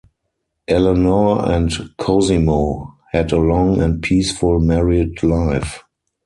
[0.67, 5.83] Eleanor and Cosimo had a long and peaceful married life.